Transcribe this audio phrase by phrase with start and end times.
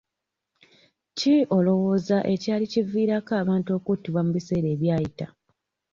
[1.17, 5.27] Ki olowooza ekyali kiviirako abantu okuttibwa mu biseera ebyayita?